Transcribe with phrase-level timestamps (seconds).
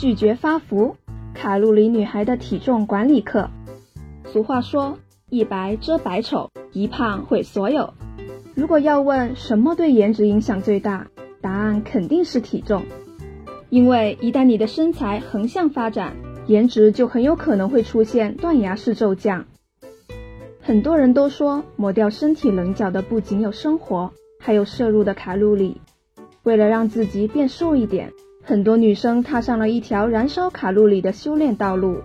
[0.00, 0.96] 拒绝发福，
[1.34, 3.50] 卡路里女孩的体重管理课。
[4.24, 4.96] 俗话说，
[5.28, 7.92] 一白遮百丑，一胖毁所有。
[8.54, 11.08] 如果要问什么对颜值影响最大，
[11.42, 12.82] 答案肯定是体重。
[13.68, 19.44] 因为一旦你的身材横向发展，颜值就很有可能会出现断崖式骤降。
[20.62, 25.78] 很多人都说，抹掉身体棱角的不仅有生活，还有摄入的卡路里。
[26.42, 28.10] 为了让自己变瘦一点，
[28.42, 31.98] 很多女生踏上了一条燃烧卡路里的修炼道路。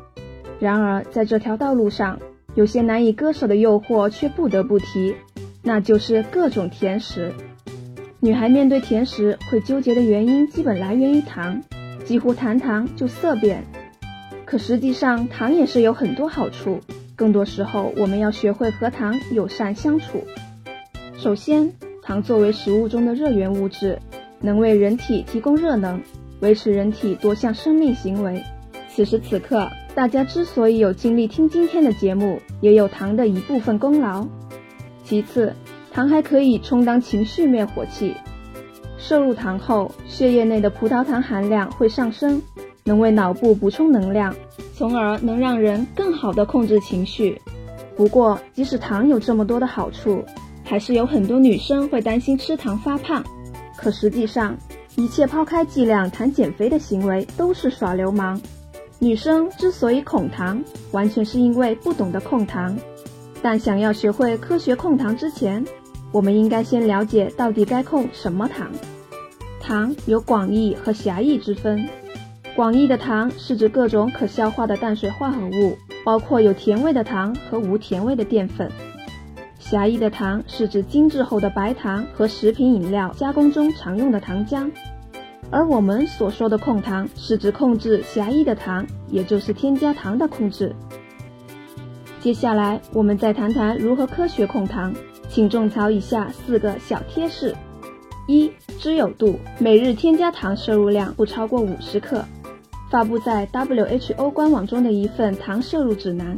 [0.59, 2.19] 然而，在这条道路上，
[2.53, 5.15] 有些难以割舍的诱惑却不得不提，
[5.63, 7.33] 那就是各种甜食。
[8.19, 11.61] 女孩面对甜食会纠结的原因，基本来源于糖，
[12.05, 13.63] 几乎谈糖就色变。
[14.45, 16.79] 可实际上，糖也是有很多好处。
[17.15, 20.23] 更多时候，我们要学会和糖友善相处。
[21.17, 21.71] 首先，
[22.01, 23.99] 糖作为食物中的热源物质，
[24.39, 26.01] 能为人体提供热能，
[26.45, 28.43] 维持人体多项生命行为。
[28.87, 34.27] 此时此刻，大家之所以有精力听今天的节目，也有糖的一部分功劳。
[35.03, 35.55] 其次，
[35.91, 38.13] 糖还可以充当情绪灭火器。
[38.99, 42.39] 摄入糖后，血液内的葡萄糖含量会上升。
[42.83, 44.35] 能为脑部补充能量，
[44.75, 47.41] 从而能让人更好的控制情绪。
[47.97, 50.23] 不过，即使糖有这么多的好处，
[50.63, 53.23] 还是有很多女生会担心吃糖发胖。
[53.75, 54.55] 可实际上，
[54.97, 58.39] 一切抛开剂量谈减肥的行为都是耍流氓。
[58.97, 62.77] 女生之所以恐糖，完全是因为不懂得控糖。
[63.41, 65.63] 但想要学会科学控糖之前，
[66.11, 68.71] 我们应该先了解到底该控什么糖。
[69.59, 71.87] 糖有广义和狭义之分。
[72.55, 78.71] 广义的糖是指各种可消化的碳水化合物，包括有甜味的糖和无甜味的淀粉。
[79.59, 84.71] 狭义的糖是指精制后的白糖和食品饮料加工中常用的糖浆。
[85.51, 90.75] 而我们所说的控糖，是指控制狭义的糖，也就是添加糖的控制。
[92.19, 94.93] 接下来，我们再谈谈如何科学控糖，
[95.29, 97.55] 请种草以下四个小贴士：
[98.27, 102.25] 一、知有度，每日添加糖摄入量不超过五十克。
[102.89, 106.37] 发布在 WHO 官网中的一份糖摄入指南，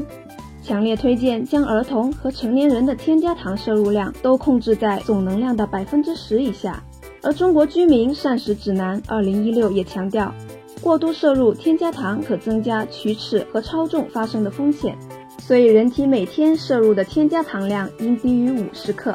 [0.61, 6.83] 强烈推荐将儿童和成年人的添加糖摄入量都控制在总能量的百分之十以下。
[7.27, 10.33] 而中国居民膳食指南二零一六也强调，
[10.79, 14.97] 过度摄入添加糖可增加龋齿和超重发生的风险，
[15.37, 19.13] 所以人体每天摄入的添加糖量应低于五十克。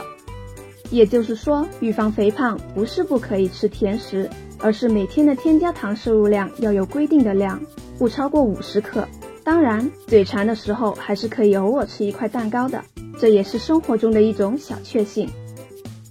[0.90, 4.28] 也就是说，预防肥胖不是不可以吃甜食。
[4.58, 7.58] 而是每天的添加糖摄入量要有规定的量，
[7.98, 9.08] 不超过五十克。
[9.42, 12.80] 当然，嘴馋的时候还是可以偶尔吃一块蛋糕的，
[13.18, 15.26] 这也是生活中的一种小确幸。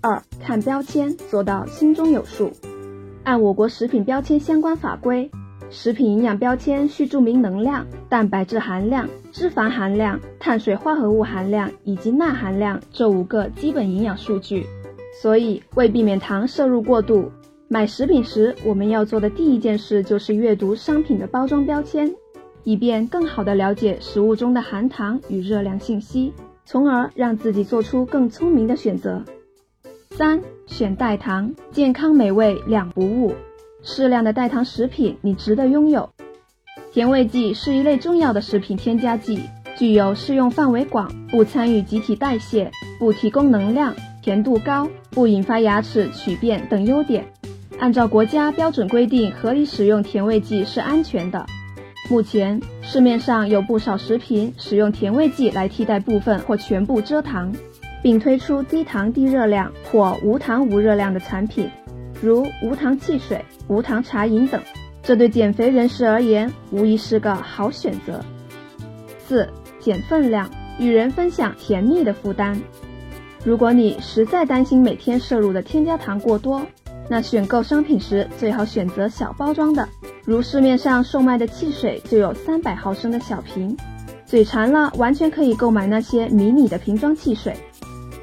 [0.04, 2.52] 二，看标签，做到心中有数。
[3.24, 5.30] 按我国食品标签相关法规，
[5.70, 14.66] 食品营养标签需注明能量、蛋白质含量、脂肪含量、碳水化合物含量以及钠含量这五个基本营养数据。
[15.22, 17.32] 所以，为避免糖摄入过度。
[17.68, 22.12] 买食品时，我们要做的第一件事就是阅读商品的包装标签，
[22.64, 26.34] 以便更好地了解食物中的含糖与热量信息，
[26.66, 29.24] 从而让自己做出更聪明的选择。
[30.22, 33.34] 三、选代糖，健康美味两不误。
[33.82, 36.12] 适量的代糖食品，你值得拥有。
[36.94, 39.40] 甜味剂是一类重要的食品添加剂，
[39.76, 47.26] 具有适用范围广、不参与集体代谢、不提供能量、甜度高、不引发牙齿龋变等优点。
[47.80, 51.48] 按照国家标准规定，合理使用甜味剂是安全的。
[52.12, 57.52] 目前市面上有不少食品使用甜味剂来替代部分或全部蔗糖，
[58.02, 61.70] 并推出低糖低热量或无糖无热量的产品，
[62.22, 64.62] 如无糖汽水、无糖茶饮等。
[65.04, 68.24] 这对减肥人士而言，无疑是个好选择。
[69.18, 72.62] 四、减分量，与人分享甜蜜的负担。
[73.44, 76.62] 如果你实在担心每天摄入的添加糖过多，
[77.10, 79.90] 那选购商品时最好选择小包装的，
[80.24, 83.76] 如市面上售卖的汽水就有三百毫升的小瓶。
[84.26, 87.54] 嘴馋了，完全可以购买那些迷你的瓶装汽水。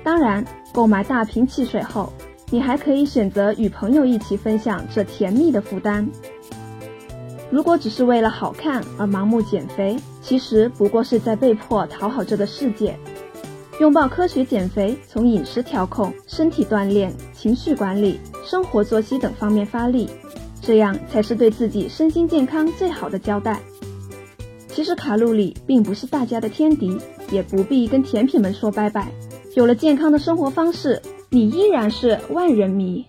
[0.09, 2.11] 当然，购买大瓶汽水后，
[2.49, 6.09] 你还可以选择与朋友一起分享这甜蜜的负担。
[7.51, 12.99] 如果只是为了好看而盲目减肥，其实不过是在被迫讨好这个世界。
[13.81, 20.09] 拥抱科学减肥，从饮食调控、身体锻炼、情绪管理、生活作息等方面发力，
[20.63, 23.61] 这样才是对自己身心健康最好的交代。
[24.69, 26.97] 其实卡路里并不是大家的天敌，
[27.31, 29.13] 也不必跟甜品们说拜拜。
[29.55, 33.07] 有了健康的生活方式，你依然是万人迷。